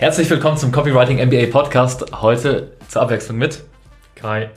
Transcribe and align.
Herzlich 0.00 0.30
willkommen 0.30 0.56
zum 0.56 0.72
Copywriting 0.72 1.18
MBA 1.18 1.52
Podcast. 1.52 2.22
Heute 2.22 2.72
zur 2.88 3.02
Abwechslung 3.02 3.36
mit 3.36 3.62
Kai. 4.14 4.48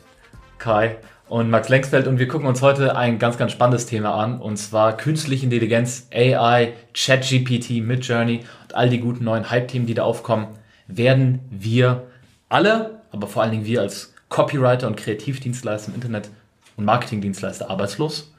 Kai 0.58 0.96
und 1.28 1.50
Max 1.50 1.68
Lengsfeld 1.68 2.08
und 2.08 2.18
wir 2.18 2.30
gucken 2.30 2.48
uns 2.48 2.62
heute 2.62 2.96
ein 2.96 3.20
ganz, 3.20 3.38
ganz 3.38 3.52
spannendes 3.52 3.86
Thema 3.86 4.14
an 4.16 4.40
und 4.40 4.56
zwar 4.56 4.96
künstliche 4.96 5.44
Intelligenz, 5.44 6.08
AI, 6.14 6.72
ChatGPT, 6.94 7.84
Midjourney 7.84 8.46
und 8.62 8.74
all 8.74 8.88
die 8.88 9.02
guten 9.02 9.26
neuen 9.26 9.50
Hype-Themen, 9.50 9.86
die 9.86 9.96
da 9.96 10.04
aufkommen. 10.04 10.48
Werden 10.88 11.42
wir 11.50 12.08
alle, 12.48 13.02
aber 13.12 13.28
vor 13.28 13.42
allen 13.42 13.52
Dingen 13.52 13.66
wir 13.66 13.82
als 13.82 14.14
Copywriter 14.30 14.88
und 14.88 14.96
Kreativdienstleister 14.96 15.90
im 15.90 15.96
Internet 15.96 16.30
und 16.78 16.86
Marketingdienstleister 16.86 17.70
arbeitslos? 17.70 18.34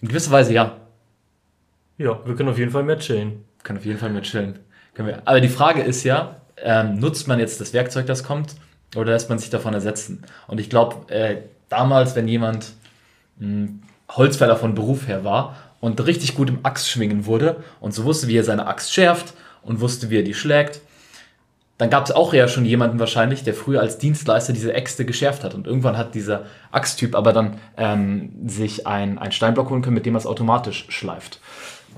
In 0.00 0.08
gewisser 0.08 0.30
Weise 0.30 0.54
ja. 0.54 0.78
Ja, 1.98 2.18
wir 2.24 2.34
können 2.34 2.48
auf 2.48 2.58
jeden 2.58 2.70
Fall 2.70 2.82
mehr 2.82 2.98
chillen. 2.98 3.44
Wir 3.58 3.64
können 3.64 3.78
auf 3.78 3.84
jeden 3.84 3.98
Fall 3.98 4.08
mehr 4.08 4.22
chillen. 4.22 4.60
Wir, 4.94 5.22
aber 5.24 5.40
die 5.40 5.48
Frage 5.48 5.82
ist 5.82 6.04
ja, 6.04 6.36
ähm, 6.56 6.98
nutzt 6.98 7.28
man 7.28 7.38
jetzt 7.38 7.60
das 7.60 7.72
Werkzeug, 7.72 8.06
das 8.06 8.24
kommt, 8.24 8.54
oder 8.96 9.12
lässt 9.12 9.28
man 9.28 9.38
sich 9.38 9.50
davon 9.50 9.74
ersetzen? 9.74 10.22
Und 10.46 10.60
ich 10.60 10.68
glaube, 10.68 11.10
äh, 11.12 11.38
damals, 11.68 12.16
wenn 12.16 12.28
jemand 12.28 12.72
mh, 13.38 13.46
hm, 13.46 13.82
Holzfäller 14.10 14.56
von 14.56 14.74
Beruf 14.74 15.06
her 15.06 15.24
war 15.24 15.56
und 15.80 16.04
richtig 16.04 16.34
gut 16.34 16.48
im 16.48 16.58
Axt 16.64 16.90
schwingen 16.90 17.26
wurde 17.26 17.62
und 17.80 17.94
so 17.94 18.04
wusste, 18.04 18.28
wie 18.28 18.36
er 18.36 18.44
seine 18.44 18.66
Axt 18.66 18.92
schärft 18.92 19.34
und 19.62 19.80
wusste, 19.80 20.10
wie 20.10 20.18
er 20.18 20.24
die 20.24 20.34
schlägt, 20.34 20.80
dann 21.78 21.88
gab 21.88 22.04
es 22.04 22.10
auch 22.10 22.34
ja 22.34 22.46
schon 22.46 22.66
jemanden 22.66 22.98
wahrscheinlich, 22.98 23.42
der 23.42 23.54
früher 23.54 23.80
als 23.80 23.96
Dienstleister 23.96 24.52
diese 24.52 24.74
Äxte 24.74 25.06
geschärft 25.06 25.44
hat. 25.44 25.54
Und 25.54 25.66
irgendwann 25.66 25.96
hat 25.96 26.14
dieser 26.14 26.44
Axttyp 26.72 27.14
aber 27.14 27.32
dann 27.32 27.56
ähm, 27.78 28.32
sich 28.46 28.86
ein, 28.86 29.18
ein 29.18 29.32
Steinblock 29.32 29.70
holen 29.70 29.80
können, 29.80 29.94
mit 29.94 30.04
dem 30.04 30.14
er 30.14 30.18
es 30.18 30.26
automatisch 30.26 30.84
schleift. 30.90 31.40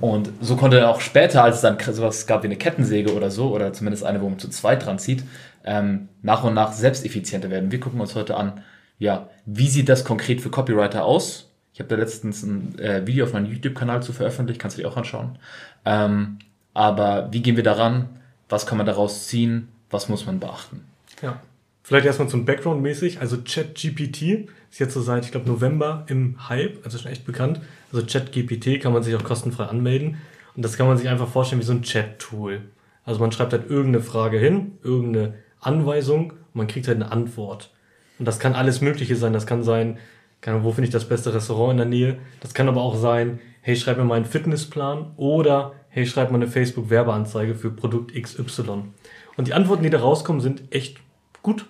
Und 0.01 0.31
so 0.41 0.57
konnte 0.57 0.79
er 0.79 0.91
auch 0.91 1.01
später, 1.01 1.45
als 1.45 1.57
es 1.57 1.63
dann 1.63 1.79
sowas 1.79 2.27
gab 2.27 2.43
wie 2.43 2.49
eine 2.49 2.57
Kettensäge 2.57 3.15
oder 3.15 3.31
so, 3.31 3.55
oder 3.55 3.73
zumindest 3.73 4.05
eine, 4.05 4.21
wo 4.21 4.29
man 4.29 4.39
zu 4.39 4.49
zweit 4.49 4.85
dran 4.85 4.99
zieht, 4.99 5.23
ähm, 5.65 6.09
nach 6.23 6.45
und 6.45 6.55
nach 6.55 6.73
selbsteffizienter 6.73 7.51
werden. 7.51 7.71
Wir 7.71 7.81
gucken 7.81 8.01
uns 8.01 8.15
heute 8.15 8.37
an, 8.37 8.63
ja, 8.99 9.29
wie 9.47 9.69
sieht 9.69 9.89
das 9.89 10.05
konkret 10.05 10.41
für 10.41 10.51
Copywriter 10.51 11.05
aus? 11.05 11.49
Ich 11.75 11.81
habe 11.81 11.89
da 11.89 11.97
letztens 11.97 12.43
ein 12.43 12.79
äh, 12.79 13.07
Video 13.07 13.25
auf 13.25 13.33
meinem 13.33 13.47
YouTube-Kanal 13.47 14.03
zu 14.03 14.13
veröffentlicht, 14.13 14.61
kannst 14.61 14.77
du 14.77 14.83
dir 14.83 14.89
auch 14.89 14.97
anschauen. 14.97 15.39
Ähm, 15.85 16.39
aber 16.75 17.33
wie 17.33 17.43
gehen 17.43 17.57
wir 17.57 17.63
daran? 17.63 18.09
Was 18.49 18.67
kann 18.67 18.79
man 18.79 18.87
daraus 18.87 19.27
ziehen? 19.27 19.69
Was 19.91 20.09
muss 20.09 20.27
man 20.27 20.41
beachten? 20.41 20.85
Ja. 21.23 21.41
Vielleicht 21.83 22.07
erstmal 22.07 22.29
zum 22.29 22.45
Background 22.45 22.83
mäßig. 22.83 23.21
Also 23.21 23.39
ChatGPT 23.39 24.49
ist 24.71 24.79
jetzt 24.79 24.95
so 24.95 25.01
seit, 25.01 25.25
ich 25.25 25.33
glaube, 25.33 25.49
November 25.49 26.05
im 26.09 26.49
Hype, 26.49 26.85
also 26.85 26.99
schon 26.99 27.11
echt 27.11 27.27
bekannt. 27.27 27.61
Also 27.93 28.07
ChatGPT 28.07 28.81
kann 28.81 28.93
man 28.93 29.03
sich 29.03 29.15
auch 29.17 29.25
kostenfrei 29.25 29.65
anmelden. 29.65 30.19
Und 30.55 30.65
das 30.65 30.77
kann 30.77 30.87
man 30.87 30.97
sich 30.97 31.09
einfach 31.09 31.29
vorstellen 31.29 31.61
wie 31.61 31.67
so 31.67 31.73
ein 31.73 31.83
Chat-Tool. 31.83 32.61
Also 33.05 33.21
man 33.21 33.33
schreibt 33.33 33.53
halt 33.53 33.69
irgendeine 33.69 34.05
Frage 34.05 34.39
hin, 34.39 34.79
irgendeine 34.83 35.35
Anweisung 35.61 36.31
und 36.31 36.55
man 36.55 36.67
kriegt 36.67 36.87
halt 36.87 36.97
eine 36.97 37.11
Antwort. 37.11 37.73
Und 38.19 38.27
das 38.27 38.39
kann 38.39 38.55
alles 38.55 38.81
Mögliche 38.81 39.17
sein. 39.17 39.33
Das 39.33 39.47
kann 39.47 39.65
sein, 39.65 39.99
kann, 40.41 40.63
wo 40.63 40.71
finde 40.73 40.87
ich 40.87 40.93
das 40.93 41.09
beste 41.09 41.35
Restaurant 41.35 41.73
in 41.73 41.77
der 41.79 41.87
Nähe? 41.87 42.19
Das 42.41 42.55
kann 42.55 42.69
aber 42.69 42.83
auch 42.83 42.97
sein, 42.97 43.41
hey, 43.63 43.77
schreib 43.77 43.97
mir 43.97 44.05
mal 44.05 44.17
einen 44.17 44.25
Fitnessplan 44.25 45.13
oder 45.17 45.73
hey, 45.89 46.07
schreib 46.07 46.31
mal 46.31 46.37
eine 46.37 46.49
Facebook-Werbeanzeige 46.49 47.55
für 47.55 47.71
Produkt 47.71 48.15
XY. 48.15 48.85
Und 49.37 49.49
die 49.49 49.55
Antworten, 49.55 49.83
die 49.83 49.91
da 49.91 50.01
rauskommen, 50.01 50.41
sind 50.41 50.63
echt 50.71 50.99
gut. 51.43 51.67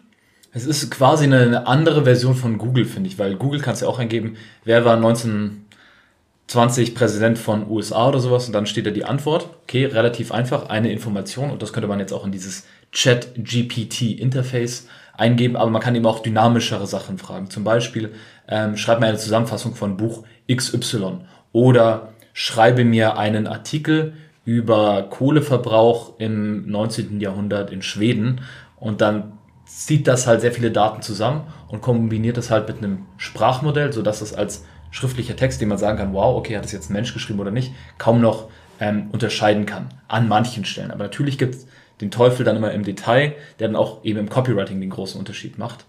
Es 0.55 0.67
ist 0.67 0.91
quasi 0.91 1.25
eine 1.25 1.67
andere 1.67 2.05
Version 2.05 2.35
von 2.35 2.59
Google, 2.59 2.85
finde 2.85 3.09
ich, 3.09 3.19
weil 3.19 3.37
Google 3.37 3.61
kannst 3.61 3.81
du 3.81 3.87
ja 3.87 3.91
auch 3.91 3.99
eingeben, 3.99 4.37
wer 4.65 4.85
war 4.85 4.97
1920 4.97 6.95
Präsident 6.95 7.39
von 7.39 7.71
USA 7.71 8.09
oder 8.09 8.21
sowas 8.21 8.47
und 8.47 8.53
dann 8.53 8.67
steht 8.67 8.85
da 8.85 8.91
die 8.91 9.07
Antwort. 9.07 9.49
Okay, 9.63 9.87
relativ 9.87 10.31
einfach, 10.31 10.69
eine 10.69 10.93
Information 10.93 11.51
und 11.51 11.63
das 11.63 11.73
könnte 11.73 11.89
man 11.89 12.01
jetzt 12.01 12.13
auch 12.13 12.27
in 12.27 12.33
dieses 12.33 12.67
Chat-GPT-Interface 12.93 14.89
eingeben, 15.15 15.57
aber 15.57 15.71
man 15.71 15.81
kann 15.81 15.95
eben 15.95 16.05
auch 16.05 16.19
dynamischere 16.21 16.87
Sachen 16.87 17.17
fragen. 17.17 17.49
Zum 17.49 17.65
Beispiel, 17.65 18.13
ähm, 18.47 18.77
schreib 18.77 19.01
mir 19.01 19.07
eine 19.07 19.17
Zusammenfassung 19.17 19.75
von 19.75 19.97
Buch 19.97 20.25
XY 20.55 21.21
oder 21.53 22.13
schreibe 22.35 22.85
mir 22.85 23.17
einen 23.17 23.47
Artikel 23.47 24.13
über 24.45 25.07
Kohleverbrauch 25.09 26.19
im 26.19 26.71
19. 26.71 27.21
Jahrhundert 27.21 27.71
in 27.71 27.81
Schweden 27.81 28.43
und 28.77 29.01
dann 29.01 29.39
zieht 29.75 30.07
das 30.07 30.27
halt 30.27 30.41
sehr 30.41 30.53
viele 30.53 30.71
Daten 30.71 31.03
zusammen 31.03 31.43
und 31.69 31.81
kombiniert 31.81 32.37
das 32.37 32.51
halt 32.51 32.69
mit 32.69 32.79
einem 32.79 33.07
Sprachmodell, 33.17 33.93
sodass 33.93 34.21
das 34.21 34.35
als 34.35 34.65
schriftlicher 34.91 35.37
Text, 35.37 35.61
den 35.61 35.69
man 35.69 35.79
sagen 35.79 35.99
kann, 35.99 36.13
wow, 36.13 36.37
okay, 36.37 36.57
hat 36.57 36.65
das 36.65 36.73
jetzt 36.73 36.91
ein 36.91 36.93
Mensch 36.93 37.15
geschrieben 37.15 37.41
oder 37.41 37.51
nicht, 37.51 37.73
kaum 37.99 38.21
noch 38.21 38.49
ähm, 38.81 39.09
unterscheiden 39.13 39.65
kann. 39.65 39.89
An 40.09 40.29
manchen 40.29 40.65
Stellen. 40.65 40.91
Aber 40.91 41.05
natürlich 41.05 41.39
gibt 41.39 41.55
es 41.55 41.67
den 42.01 42.11
Teufel 42.11 42.45
dann 42.45 42.57
immer 42.57 42.73
im 42.73 42.85
Detail, 42.85 43.35
der 43.59 43.69
dann 43.69 43.77
auch 43.77 44.05
eben 44.05 44.19
im 44.19 44.29
Copywriting 44.29 44.81
den 44.81 44.91
großen 44.91 45.19
Unterschied 45.19 45.59
macht. 45.59 45.87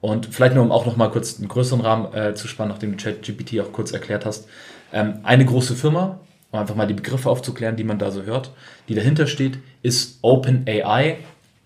Und 0.00 0.26
vielleicht 0.26 0.54
nur, 0.54 0.64
um 0.64 0.72
auch 0.72 0.86
noch 0.86 0.96
mal 0.96 1.10
kurz 1.10 1.38
einen 1.38 1.48
größeren 1.48 1.80
Rahmen 1.80 2.14
äh, 2.14 2.34
zu 2.34 2.48
spannen, 2.48 2.72
nachdem 2.72 2.96
du 2.96 3.02
ChatGPT 3.02 3.60
auch 3.60 3.72
kurz 3.72 3.92
erklärt 3.92 4.24
hast. 4.24 4.48
Ähm, 4.92 5.20
eine 5.22 5.44
große 5.44 5.74
Firma, 5.74 6.20
um 6.52 6.60
einfach 6.60 6.74
mal 6.74 6.86
die 6.86 6.94
Begriffe 6.94 7.28
aufzuklären, 7.28 7.76
die 7.76 7.84
man 7.84 7.98
da 7.98 8.10
so 8.10 8.22
hört, 8.22 8.52
die 8.88 8.94
dahinter 8.94 9.26
steht, 9.26 9.58
ist 9.82 10.18
OpenAI 10.22 11.18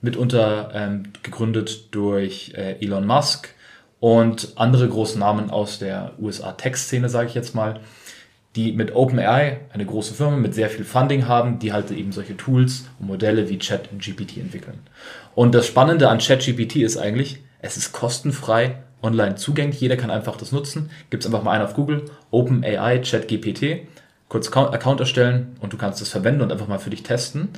mitunter 0.02 0.70
ähm, 0.74 1.04
gegründet 1.22 1.94
durch 1.94 2.52
äh, 2.56 2.82
Elon 2.84 3.06
Musk 3.06 3.54
und 4.00 4.52
andere 4.56 4.88
große 4.88 5.18
Namen 5.18 5.50
aus 5.50 5.78
der 5.78 6.12
USA-Tech-Szene, 6.18 7.08
sage 7.08 7.28
ich 7.28 7.34
jetzt 7.34 7.54
mal, 7.54 7.80
die 8.56 8.72
mit 8.72 8.94
OpenAI, 8.94 9.60
eine 9.72 9.86
große 9.86 10.14
Firma 10.14 10.36
mit 10.36 10.54
sehr 10.54 10.70
viel 10.70 10.84
Funding 10.84 11.28
haben, 11.28 11.58
die 11.58 11.72
halt 11.72 11.90
eben 11.90 12.10
solche 12.10 12.36
Tools 12.36 12.86
und 12.98 13.06
Modelle 13.06 13.48
wie 13.48 13.58
ChatGPT 13.58 14.38
entwickeln. 14.38 14.78
Und 15.34 15.54
das 15.54 15.66
Spannende 15.66 16.08
an 16.08 16.18
ChatGPT 16.18 16.76
ist 16.76 16.96
eigentlich, 16.96 17.40
es 17.60 17.76
ist 17.76 17.92
kostenfrei 17.92 18.82
online 19.02 19.36
zugänglich, 19.36 19.80
jeder 19.80 19.96
kann 19.96 20.10
einfach 20.10 20.36
das 20.36 20.50
nutzen. 20.50 20.90
Gibt 21.10 21.22
es 21.22 21.26
einfach 21.26 21.44
mal 21.44 21.52
einen 21.52 21.64
auf 21.64 21.74
Google, 21.74 22.06
OpenAI 22.30 22.98
ChatGPT, 22.98 23.86
kurz 24.28 24.50
Account 24.52 25.00
erstellen 25.00 25.56
und 25.60 25.72
du 25.72 25.76
kannst 25.76 26.02
es 26.02 26.08
verwenden 26.08 26.40
und 26.42 26.50
einfach 26.50 26.68
mal 26.68 26.78
für 26.78 26.90
dich 26.90 27.02
testen. 27.02 27.50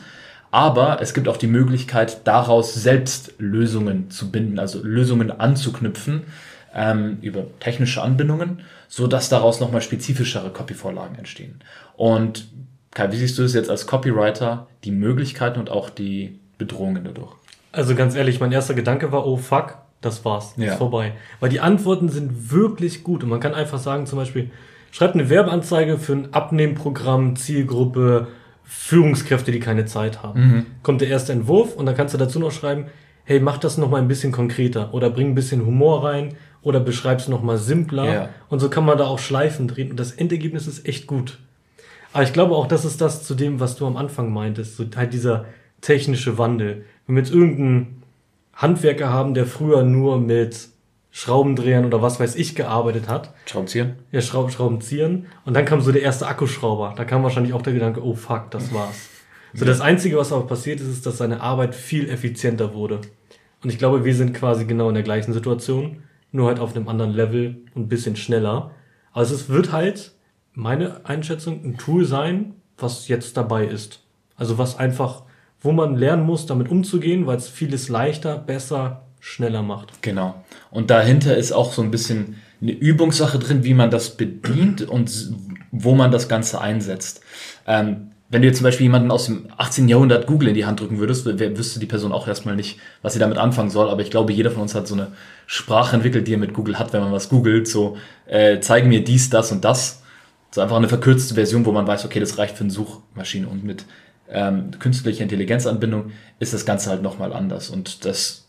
Aber 0.52 1.00
es 1.00 1.14
gibt 1.14 1.28
auch 1.28 1.38
die 1.38 1.46
Möglichkeit, 1.48 2.26
daraus 2.26 2.74
selbst 2.74 3.34
Lösungen 3.38 4.10
zu 4.10 4.30
binden, 4.30 4.58
also 4.58 4.80
Lösungen 4.82 5.30
anzuknüpfen 5.30 6.24
ähm, 6.74 7.18
über 7.22 7.46
technische 7.58 8.02
Anbindungen, 8.02 8.60
so 8.86 9.06
dass 9.06 9.30
daraus 9.30 9.60
nochmal 9.60 9.80
spezifischere 9.80 10.50
Copy-Vorlagen 10.50 11.16
entstehen. 11.16 11.60
Und 11.96 12.48
Kai, 12.92 13.10
wie 13.10 13.16
siehst 13.16 13.38
du 13.38 13.42
es 13.42 13.54
jetzt 13.54 13.70
als 13.70 13.86
Copywriter, 13.86 14.66
die 14.84 14.90
Möglichkeiten 14.90 15.58
und 15.58 15.70
auch 15.70 15.88
die 15.88 16.38
Bedrohungen 16.58 17.04
dadurch? 17.04 17.32
Also 17.72 17.94
ganz 17.94 18.14
ehrlich, 18.14 18.38
mein 18.38 18.52
erster 18.52 18.74
Gedanke 18.74 19.10
war, 19.10 19.26
oh 19.26 19.38
fuck, 19.38 19.78
das 20.02 20.22
war's, 20.26 20.52
ja. 20.58 20.72
ist 20.72 20.78
vorbei. 20.78 21.14
Weil 21.40 21.48
die 21.48 21.60
Antworten 21.60 22.10
sind 22.10 22.52
wirklich 22.52 23.02
gut 23.02 23.22
und 23.22 23.30
man 23.30 23.40
kann 23.40 23.54
einfach 23.54 23.78
sagen, 23.78 24.04
zum 24.06 24.18
Beispiel, 24.18 24.50
schreibt 24.90 25.14
eine 25.14 25.30
Werbeanzeige 25.30 25.96
für 25.96 26.12
ein 26.12 26.34
Abnehmprogramm, 26.34 27.36
Zielgruppe, 27.36 28.28
Führungskräfte, 28.64 29.52
die 29.52 29.60
keine 29.60 29.84
Zeit 29.86 30.22
haben. 30.22 30.40
Mhm. 30.40 30.66
Kommt 30.82 31.00
der 31.00 31.08
erste 31.08 31.32
Entwurf 31.32 31.74
und 31.74 31.86
dann 31.86 31.96
kannst 31.96 32.14
du 32.14 32.18
dazu 32.18 32.38
noch 32.38 32.52
schreiben, 32.52 32.86
hey, 33.24 33.40
mach 33.40 33.58
das 33.58 33.78
noch 33.78 33.90
mal 33.90 34.00
ein 34.00 34.08
bisschen 34.08 34.32
konkreter 34.32 34.92
oder 34.94 35.10
bring 35.10 35.28
ein 35.28 35.34
bisschen 35.34 35.64
Humor 35.64 36.04
rein 36.04 36.34
oder 36.62 36.80
beschreib's 36.80 37.28
noch 37.28 37.42
mal 37.42 37.58
simpler 37.58 38.12
ja. 38.12 38.28
und 38.48 38.60
so 38.60 38.68
kann 38.68 38.84
man 38.84 38.98
da 38.98 39.04
auch 39.04 39.18
Schleifen 39.18 39.68
drehen 39.68 39.90
und 39.90 40.00
das 40.00 40.12
Endergebnis 40.12 40.66
ist 40.66 40.86
echt 40.86 41.06
gut. 41.06 41.38
Aber 42.12 42.24
ich 42.24 42.32
glaube 42.32 42.54
auch, 42.54 42.66
das 42.66 42.84
ist 42.84 43.00
das 43.00 43.24
zu 43.24 43.34
dem, 43.34 43.60
was 43.60 43.76
du 43.76 43.86
am 43.86 43.96
Anfang 43.96 44.32
meintest, 44.32 44.76
so 44.76 44.84
halt 44.96 45.12
dieser 45.12 45.46
technische 45.80 46.38
Wandel. 46.38 46.84
Wenn 47.06 47.16
wir 47.16 47.22
jetzt 47.22 47.32
irgendeinen 47.32 48.02
Handwerker 48.54 49.08
haben, 49.08 49.34
der 49.34 49.46
früher 49.46 49.82
nur 49.82 50.20
mit 50.20 50.68
Schraubendrehern 51.14 51.84
oder 51.84 52.00
was 52.00 52.18
weiß 52.18 52.36
ich 52.36 52.54
gearbeitet 52.54 53.06
hat. 53.06 53.34
Schraubenziehen? 53.46 53.96
Ja, 54.10 54.22
Schraub, 54.22 54.50
Schraubenziehen. 54.50 55.26
Und 55.44 55.54
dann 55.54 55.66
kam 55.66 55.82
so 55.82 55.92
der 55.92 56.02
erste 56.02 56.26
Akkuschrauber. 56.26 56.94
Da 56.96 57.04
kam 57.04 57.22
wahrscheinlich 57.22 57.52
auch 57.52 57.60
der 57.60 57.74
Gedanke, 57.74 58.02
oh 58.02 58.14
fuck, 58.14 58.50
das 58.50 58.72
war's. 58.72 59.10
So, 59.52 59.66
das 59.66 59.82
Einzige, 59.82 60.16
was 60.16 60.32
aber 60.32 60.46
passiert 60.46 60.80
ist, 60.80 60.88
ist, 60.88 61.04
dass 61.04 61.18
seine 61.18 61.42
Arbeit 61.42 61.74
viel 61.74 62.08
effizienter 62.08 62.72
wurde. 62.72 63.02
Und 63.62 63.70
ich 63.70 63.78
glaube, 63.78 64.06
wir 64.06 64.14
sind 64.14 64.32
quasi 64.32 64.64
genau 64.64 64.88
in 64.88 64.94
der 64.94 65.04
gleichen 65.04 65.34
Situation, 65.34 66.02
nur 66.32 66.48
halt 66.48 66.58
auf 66.58 66.74
einem 66.74 66.88
anderen 66.88 67.12
Level 67.12 67.62
und 67.74 67.82
ein 67.82 67.88
bisschen 67.88 68.16
schneller. 68.16 68.70
Also 69.12 69.34
es 69.34 69.50
wird 69.50 69.70
halt, 69.70 70.12
meine 70.54 71.04
Einschätzung, 71.04 71.62
ein 71.62 71.76
Tool 71.76 72.06
sein, 72.06 72.54
was 72.78 73.08
jetzt 73.08 73.36
dabei 73.36 73.66
ist. 73.66 74.02
Also 74.34 74.56
was 74.56 74.78
einfach, 74.78 75.24
wo 75.60 75.72
man 75.72 75.94
lernen 75.96 76.24
muss, 76.24 76.46
damit 76.46 76.70
umzugehen, 76.70 77.26
weil 77.26 77.36
es 77.36 77.50
vieles 77.50 77.90
leichter, 77.90 78.38
besser, 78.38 79.04
schneller 79.22 79.62
macht. 79.62 80.02
Genau. 80.02 80.34
Und 80.72 80.90
dahinter 80.90 81.36
ist 81.36 81.52
auch 81.52 81.72
so 81.72 81.80
ein 81.80 81.92
bisschen 81.92 82.42
eine 82.60 82.72
Übungssache 82.72 83.38
drin, 83.38 83.62
wie 83.62 83.72
man 83.72 83.88
das 83.88 84.16
bedient 84.16 84.82
und 84.82 85.30
wo 85.70 85.94
man 85.94 86.10
das 86.10 86.28
Ganze 86.28 86.60
einsetzt. 86.60 87.22
Ähm, 87.64 88.10
wenn 88.30 88.42
du 88.42 88.48
jetzt 88.48 88.58
zum 88.58 88.64
Beispiel 88.64 88.84
jemanden 88.84 89.12
aus 89.12 89.26
dem 89.26 89.46
18. 89.56 89.88
Jahrhundert 89.88 90.26
Google 90.26 90.48
in 90.48 90.54
die 90.54 90.64
Hand 90.64 90.80
drücken 90.80 90.98
würdest, 90.98 91.24
wüsste 91.24 91.78
die 91.78 91.86
Person 91.86 92.10
auch 92.10 92.26
erstmal 92.26 92.56
nicht, 92.56 92.80
was 93.00 93.12
sie 93.12 93.20
damit 93.20 93.38
anfangen 93.38 93.70
soll. 93.70 93.88
Aber 93.90 94.02
ich 94.02 94.10
glaube, 94.10 94.32
jeder 94.32 94.50
von 94.50 94.62
uns 94.62 94.74
hat 94.74 94.88
so 94.88 94.94
eine 94.94 95.12
Sprache 95.46 95.94
entwickelt, 95.94 96.26
die 96.26 96.34
er 96.34 96.38
mit 96.38 96.52
Google 96.52 96.78
hat, 96.78 96.92
wenn 96.92 97.02
man 97.02 97.12
was 97.12 97.28
googelt. 97.28 97.68
So, 97.68 97.96
äh, 98.26 98.58
zeige 98.58 98.88
mir 98.88 99.04
dies, 99.04 99.30
das 99.30 99.52
und 99.52 99.64
das. 99.64 100.02
So 100.50 100.62
einfach 100.62 100.76
eine 100.76 100.88
verkürzte 100.88 101.34
Version, 101.34 101.64
wo 101.64 101.70
man 101.70 101.86
weiß, 101.86 102.04
okay, 102.04 102.18
das 102.18 102.38
reicht 102.38 102.56
für 102.56 102.64
eine 102.64 102.72
Suchmaschine. 102.72 103.46
Und 103.46 103.62
mit 103.62 103.84
ähm, 104.28 104.72
künstliche 104.80 105.22
Intelligenzanbindung, 105.22 106.10
ist 106.40 106.54
das 106.54 106.66
Ganze 106.66 106.90
halt 106.90 107.02
nochmal 107.02 107.32
anders. 107.32 107.70
Und 107.70 108.04
das, 108.04 108.41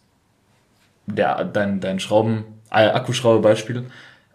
der, 1.06 1.44
dein, 1.46 1.80
dein 1.80 2.00
Schrauben, 2.00 2.46
äh, 2.72 2.88
Akkuschraube-Beispiel, 2.88 3.86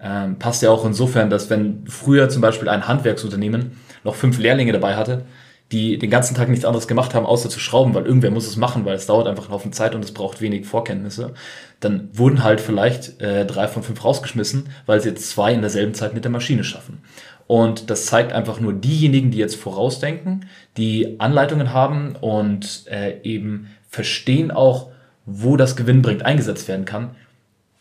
ähm, 0.01 0.39
passt 0.39 0.63
ja 0.63 0.71
auch 0.71 0.85
insofern, 0.85 1.31
dass 1.31 1.51
wenn 1.51 1.85
früher 1.89 2.29
zum 2.29 2.41
Beispiel 2.41 2.69
ein 2.69 2.87
Handwerksunternehmen 2.87 3.73
noch 4.05 4.15
fünf 4.15 4.39
Lehrlinge 4.39 4.73
dabei 4.73 4.97
hatte, 4.97 5.25
die 5.73 5.99
den 5.99 6.09
ganzen 6.09 6.35
Tag 6.35 6.49
nichts 6.49 6.65
anderes 6.65 6.89
gemacht 6.89 7.15
haben, 7.15 7.27
außer 7.27 7.51
zu 7.51 7.61
schrauben, 7.61 7.95
weil 7.95 8.07
irgendwer 8.07 8.31
muss 8.31 8.47
es 8.47 8.57
machen, 8.57 8.85
weil 8.85 8.95
es 8.95 9.07
dauert 9.07 9.27
einfach 9.27 9.45
einen 9.45 9.53
Haufen 9.53 9.73
Zeit 9.73 9.95
und 9.95 10.03
es 10.03 10.13
braucht 10.13 10.41
wenig 10.41 10.67
Vorkenntnisse, 10.67 11.35
dann 11.81 12.09
wurden 12.15 12.43
halt 12.43 12.61
vielleicht 12.61 13.21
äh, 13.21 13.45
drei 13.45 13.69
von 13.69 13.83
fünf 13.83 14.03
rausgeschmissen, 14.03 14.69
weil 14.87 15.01
sie 15.01 15.11
jetzt 15.11 15.29
zwei 15.29 15.53
in 15.53 15.61
derselben 15.61 15.95
Zeit 15.95 16.15
mit 16.15 16.25
der 16.25 16.31
Maschine 16.31 16.65
schaffen. 16.65 17.03
Und 17.47 17.91
das 17.91 18.07
zeigt 18.07 18.33
einfach 18.33 18.61
nur 18.61 18.73
diejenigen, 18.73 19.31
die 19.31 19.39
jetzt 19.39 19.57
vorausdenken, 19.57 20.47
die 20.77 21.19
Anleitungen 21.21 21.73
haben 21.73 22.15
und 22.17 22.85
äh, 22.91 23.21
eben 23.23 23.69
verstehen 23.89 24.51
auch, 24.51 24.91
wo 25.31 25.57
das 25.57 25.77
Gewinn 25.77 26.03
bringt 26.03 26.25
eingesetzt 26.25 26.69
werden 26.69 26.87
kann, 26.87 27.11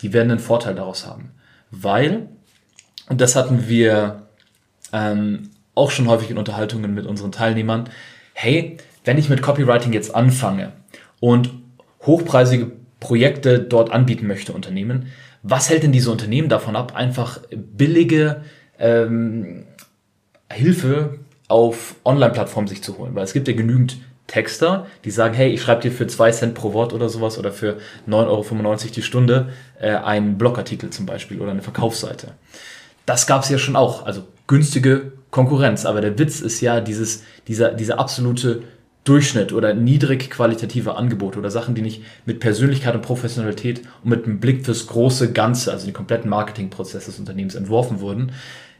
die 0.01 0.13
werden 0.13 0.31
einen 0.31 0.39
Vorteil 0.39 0.75
daraus 0.75 1.07
haben. 1.07 1.31
Weil, 1.71 2.27
und 3.09 3.21
das 3.21 3.35
hatten 3.35 3.67
wir 3.67 4.23
ähm, 4.91 5.49
auch 5.73 5.91
schon 5.91 6.07
häufig 6.07 6.29
in 6.29 6.37
Unterhaltungen 6.37 6.93
mit 6.93 7.05
unseren 7.05 7.31
Teilnehmern, 7.31 7.89
hey, 8.33 8.77
wenn 9.05 9.17
ich 9.17 9.29
mit 9.29 9.41
Copywriting 9.41 9.93
jetzt 9.93 10.13
anfange 10.13 10.73
und 11.19 11.51
hochpreisige 12.01 12.71
Projekte 12.99 13.59
dort 13.59 13.91
anbieten 13.91 14.27
möchte, 14.27 14.53
Unternehmen, 14.53 15.07
was 15.41 15.69
hält 15.69 15.83
denn 15.83 15.91
diese 15.91 16.11
Unternehmen 16.11 16.49
davon 16.49 16.75
ab, 16.75 16.95
einfach 16.95 17.39
billige 17.49 18.43
ähm, 18.79 19.65
Hilfe 20.51 21.19
auf 21.47 21.95
Online-Plattformen 22.03 22.67
sich 22.67 22.83
zu 22.83 22.97
holen? 22.97 23.15
Weil 23.15 23.23
es 23.23 23.33
gibt 23.33 23.47
ja 23.47 23.53
genügend 23.53 23.97
Texter, 24.27 24.87
die 25.05 25.11
sagen, 25.11 25.33
hey, 25.33 25.49
ich 25.49 25.61
schreibe 25.61 25.81
dir 25.81 25.91
für 25.91 26.05
zwei 26.05 26.31
Cent 26.31 26.53
pro 26.53 26.73
Wort 26.73 26.93
oder 26.93 27.09
sowas 27.09 27.37
oder 27.37 27.51
für 27.51 27.77
9,95 28.07 28.27
Euro 28.27 28.75
die 28.95 29.01
Stunde 29.01 29.49
äh, 29.79 29.91
einen 29.91 30.37
Blogartikel 30.37 30.89
zum 30.89 31.05
Beispiel 31.05 31.39
oder 31.39 31.51
eine 31.51 31.61
Verkaufsseite. 31.61 32.33
Das 33.05 33.25
gab 33.25 33.43
es 33.43 33.49
ja 33.49 33.57
schon 33.57 33.77
auch, 33.77 34.05
also 34.05 34.23
günstige 34.47 35.13
Konkurrenz. 35.31 35.85
Aber 35.85 36.01
der 36.01 36.19
Witz 36.19 36.41
ist 36.41 36.59
ja 36.61 36.81
dieses, 36.81 37.23
dieser, 37.47 37.71
dieser 37.71 37.99
absolute 37.99 38.63
Durchschnitt 39.05 39.53
oder 39.53 39.73
niedrig 39.73 40.29
qualitative 40.29 40.95
Angebote 40.95 41.39
oder 41.39 41.49
Sachen, 41.49 41.75
die 41.75 41.81
nicht 41.81 42.03
mit 42.25 42.41
Persönlichkeit 42.41 42.93
und 42.93 43.01
Professionalität 43.01 43.83
und 44.03 44.09
mit 44.09 44.25
einem 44.25 44.41
Blick 44.41 44.65
fürs 44.65 44.87
große 44.87 45.31
Ganze, 45.31 45.71
also 45.71 45.85
den 45.85 45.93
kompletten 45.93 46.29
Marketingprozess 46.29 47.05
des 47.05 47.17
Unternehmens 47.17 47.55
entworfen 47.55 48.01
wurden, 48.01 48.33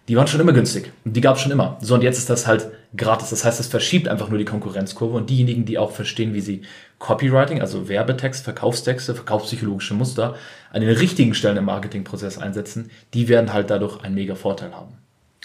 die 0.08 0.16
waren 0.16 0.28
schon 0.28 0.40
immer 0.40 0.54
günstig. 0.54 0.92
Die 1.04 1.22
gab 1.22 1.36
es 1.36 1.42
schon 1.42 1.52
immer. 1.52 1.78
So, 1.82 1.94
und 1.96 2.02
jetzt 2.02 2.18
ist 2.18 2.30
das 2.30 2.48
halt 2.48 2.70
gratis. 2.96 3.30
Das 3.30 3.44
heißt, 3.44 3.60
es 3.60 3.68
verschiebt 3.68 4.08
einfach 4.08 4.30
nur 4.30 4.38
die 4.38 4.46
Konkurrenzkurve 4.46 5.18
und 5.18 5.30
diejenigen, 5.30 5.66
die 5.66 5.78
auch 5.78 5.92
verstehen, 5.92 6.34
wie 6.34 6.40
sie 6.40 6.62
Copywriting, 7.00 7.60
also 7.60 7.90
Werbetext, 7.90 8.44
Verkaufstexte, 8.44 9.16
verkaufspsychologische 9.16 9.94
Muster 9.94 10.36
an 10.72 10.82
den 10.82 10.90
richtigen 10.90 11.34
Stellen 11.34 11.58
im 11.58 11.66
Marketingprozess 11.66 12.38
einsetzen, 12.38 12.90
die 13.14 13.28
werden 13.28 13.52
halt 13.52 13.70
dadurch 13.70 14.02
einen 14.04 14.16
mega 14.16 14.36
Vorteil 14.36 14.74
haben. 14.74 14.94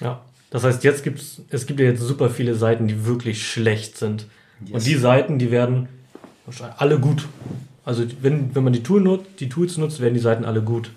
Ja. 0.01 0.21
Das 0.51 0.65
heißt, 0.65 0.85
jetzt 0.85 1.03
gibt's, 1.03 1.41
es 1.51 1.67
gibt 1.67 1.81
ja 1.81 1.87
jetzt 1.87 2.01
super 2.01 2.31
viele 2.31 2.55
Seiten, 2.55 2.87
die 2.87 3.07
wirklich 3.07 3.47
schlecht 3.47 3.97
sind. 3.97 4.27
Yes. 4.61 4.75
Und 4.75 4.87
die 4.87 4.95
Seiten, 4.95 5.39
die 5.39 5.51
werden 5.51 5.89
alle 6.77 6.99
gut. 6.99 7.27
Also 7.85 8.05
wenn, 8.21 8.55
wenn 8.55 8.63
man 8.63 8.73
die, 8.73 8.83
Tool 8.83 9.01
nutzt, 9.01 9.27
die 9.41 9.49
Tools 9.49 9.77
nutzt, 9.77 10.01
werden 10.01 10.15
die 10.15 10.21
Seiten 10.21 10.45
alle 10.45 10.63
gut. 10.63 10.91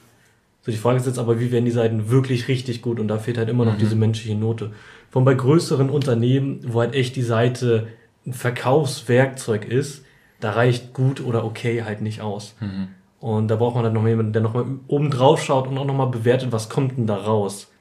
So, 0.66 0.72
die 0.72 0.78
Frage 0.80 0.98
ist 0.98 1.06
jetzt 1.06 1.20
aber, 1.20 1.40
wie 1.40 1.52
werden 1.52 1.66
die 1.66 1.72
Seiten 1.72 2.10
wirklich 2.10 2.48
richtig 2.48 2.82
gut? 2.82 3.00
Und 3.00 3.08
da 3.08 3.20
fehlt 3.20 3.38
halt 3.38 3.50
immer 3.50 3.66
noch 3.66 3.76
mhm. 3.76 3.80
diese 3.80 3.96
menschliche 3.96 4.36
Note. 4.36 4.72
Von 5.12 5.24
bei 5.24 5.36
größeren 5.36 5.92
Unternehmen, 5.92 6.62
wo 6.66 6.80
halt 6.80 6.96
echt 6.96 7.16
die 7.16 7.22
Seite 7.22 7.88
ein 8.26 8.34
Verkaufswerkzeug 8.34 9.66
ist, 9.66 10.04
da 10.40 10.52
reicht 10.52 10.94
gut 10.94 11.22
oder 11.24 11.46
okay 11.46 11.84
halt 11.84 12.02
nicht 12.02 12.22
aus. 12.22 12.56
Mhm. 12.62 12.88
Und 13.20 13.48
da 13.48 13.58
braucht 13.58 13.76
man 13.76 13.84
halt 13.84 13.94
noch 13.94 14.08
jemanden, 14.08 14.34
der 14.34 14.42
nochmal 14.42 14.66
oben 14.88 15.12
drauf 15.12 15.44
schaut 15.44 15.68
und 15.68 15.78
auch 15.78 15.86
nochmal 15.86 16.08
bewertet, 16.08 16.52
was 16.52 16.68
kommt 16.68 16.98
denn 16.98 17.06
da 17.06 17.16
raus. 17.16 17.72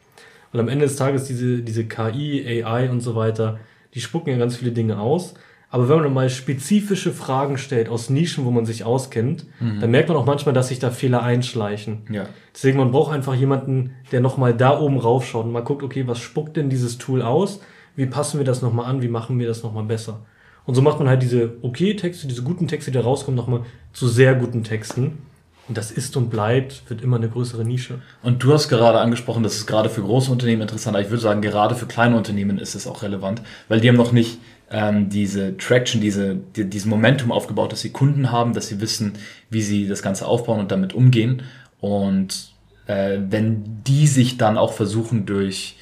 Und 0.52 0.60
am 0.60 0.68
Ende 0.68 0.84
des 0.84 0.96
Tages 0.96 1.24
diese, 1.24 1.62
diese 1.62 1.86
KI, 1.86 2.62
AI 2.62 2.90
und 2.90 3.00
so 3.00 3.16
weiter, 3.16 3.58
die 3.94 4.00
spucken 4.00 4.30
ja 4.30 4.36
ganz 4.36 4.56
viele 4.56 4.72
Dinge 4.72 5.00
aus. 5.00 5.34
Aber 5.74 5.88
wenn 5.88 6.02
man 6.02 6.14
mal 6.14 6.30
spezifische 6.30 7.12
Fragen 7.12 7.58
stellt 7.58 7.88
aus 7.88 8.08
Nischen, 8.08 8.44
wo 8.44 8.52
man 8.52 8.64
sich 8.64 8.84
auskennt, 8.84 9.44
mhm. 9.58 9.80
dann 9.80 9.90
merkt 9.90 10.08
man 10.08 10.16
auch 10.16 10.24
manchmal, 10.24 10.54
dass 10.54 10.68
sich 10.68 10.78
da 10.78 10.92
Fehler 10.92 11.24
einschleichen. 11.24 12.02
Ja. 12.12 12.26
Deswegen, 12.54 12.78
man 12.78 12.92
braucht 12.92 13.12
einfach 13.12 13.34
jemanden, 13.34 13.96
der 14.12 14.20
nochmal 14.20 14.54
da 14.54 14.78
oben 14.78 15.00
raufschaut 15.00 15.46
und 15.46 15.50
mal 15.50 15.64
guckt, 15.64 15.82
okay, 15.82 16.06
was 16.06 16.20
spuckt 16.20 16.56
denn 16.56 16.70
dieses 16.70 16.96
Tool 16.98 17.22
aus? 17.22 17.58
Wie 17.96 18.06
passen 18.06 18.38
wir 18.38 18.44
das 18.44 18.62
nochmal 18.62 18.86
an? 18.86 19.02
Wie 19.02 19.08
machen 19.08 19.36
wir 19.40 19.48
das 19.48 19.64
nochmal 19.64 19.82
besser? 19.82 20.20
Und 20.64 20.76
so 20.76 20.80
macht 20.80 21.00
man 21.00 21.08
halt 21.08 21.22
diese 21.24 21.54
okay 21.62 21.96
Texte, 21.96 22.28
diese 22.28 22.44
guten 22.44 22.68
Texte, 22.68 22.92
die 22.92 22.98
da 22.98 23.02
rauskommen, 23.02 23.36
nochmal 23.36 23.62
zu 23.92 24.06
sehr 24.06 24.36
guten 24.36 24.62
Texten. 24.62 25.18
Und 25.66 25.78
das 25.78 25.90
ist 25.90 26.16
und 26.16 26.28
bleibt, 26.28 26.88
wird 26.90 27.00
immer 27.02 27.16
eine 27.16 27.28
größere 27.28 27.64
Nische. 27.64 28.00
Und 28.22 28.42
du 28.44 28.52
hast 28.52 28.68
gerade 28.68 29.00
angesprochen, 29.00 29.42
das 29.42 29.56
ist 29.56 29.66
gerade 29.66 29.88
für 29.88 30.02
große 30.02 30.30
Unternehmen 30.30 30.62
interessant, 30.62 30.94
aber 30.94 31.02
ich 31.02 31.10
würde 31.10 31.22
sagen, 31.22 31.40
gerade 31.40 31.74
für 31.74 31.86
kleine 31.86 32.16
Unternehmen 32.16 32.58
ist 32.58 32.74
es 32.74 32.86
auch 32.86 33.02
relevant, 33.02 33.40
weil 33.68 33.80
die 33.80 33.88
haben 33.88 33.96
noch 33.96 34.12
nicht 34.12 34.38
ähm, 34.74 35.08
diese 35.08 35.56
Traction, 35.56 36.00
diese, 36.00 36.34
die, 36.34 36.68
diesen 36.68 36.90
Momentum 36.90 37.30
aufgebaut, 37.30 37.70
dass 37.70 37.80
sie 37.80 37.92
Kunden 37.92 38.32
haben, 38.32 38.54
dass 38.54 38.66
sie 38.66 38.80
wissen, 38.80 39.12
wie 39.48 39.62
sie 39.62 39.86
das 39.86 40.02
Ganze 40.02 40.26
aufbauen 40.26 40.58
und 40.58 40.72
damit 40.72 40.94
umgehen. 40.94 41.42
Und 41.78 42.52
äh, 42.88 43.20
wenn 43.30 43.84
die 43.84 44.08
sich 44.08 44.36
dann 44.36 44.58
auch 44.58 44.72
versuchen, 44.72 45.26
durch 45.26 45.76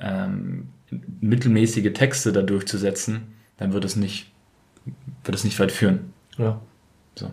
ähm, 0.00 0.66
mittelmäßige 1.20 1.92
Texte 1.92 2.32
da 2.32 2.42
durchzusetzen, 2.42 3.22
dann 3.56 3.72
wird 3.72 3.84
es 3.84 3.94
nicht, 3.94 4.32
wird 5.22 5.36
es 5.36 5.44
nicht 5.44 5.60
weit 5.60 5.70
führen. 5.70 6.12
Ja. 6.36 6.60
So. 7.14 7.30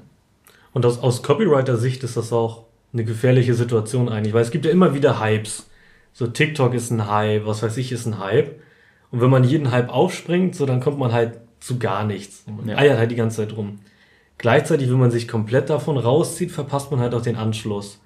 Und 0.71 0.85
aus, 0.85 0.99
aus 0.99 1.23
Copywriter-Sicht 1.23 2.03
ist 2.03 2.15
das 2.15 2.31
auch 2.31 2.65
eine 2.93 3.05
gefährliche 3.05 3.55
Situation 3.55 4.07
eigentlich, 4.07 4.35
weil 4.35 4.43
es 4.43 4.51
gibt 4.51 4.65
ja 4.65 4.71
immer 4.71 4.93
wieder 4.93 5.19
Hypes. 5.19 5.67
So 6.13 6.27
TikTok 6.27 6.75
ist 6.75 6.91
ein 6.91 7.09
Hype, 7.09 7.47
was 7.47 7.63
weiß 7.63 7.77
ich 7.77 7.91
ist 7.91 8.05
ein 8.05 8.19
Hype. 8.19 8.61
Und 9.11 9.21
wenn 9.21 9.29
man 9.29 9.43
jeden 9.43 9.71
Hype 9.71 9.89
aufspringt, 9.89 10.55
so 10.55 10.65
dann 10.65 10.79
kommt 10.79 10.97
man 10.97 11.11
halt 11.11 11.39
zu 11.59 11.77
gar 11.77 12.05
nichts. 12.05 12.45
Man 12.47 12.67
ja. 12.67 12.77
eiert 12.77 12.97
halt 12.97 13.11
die 13.11 13.15
ganze 13.15 13.37
Zeit 13.37 13.55
rum. 13.55 13.79
Gleichzeitig, 14.37 14.89
wenn 14.89 14.99
man 14.99 15.11
sich 15.11 15.27
komplett 15.27 15.69
davon 15.69 15.97
rauszieht, 15.97 16.51
verpasst 16.51 16.89
man 16.91 16.99
halt 16.99 17.13
auch 17.13 17.21
den 17.21 17.35
Anschluss. 17.35 18.01